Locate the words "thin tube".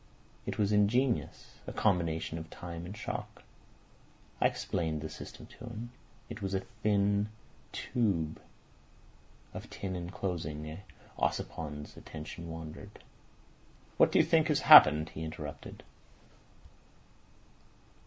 6.81-8.41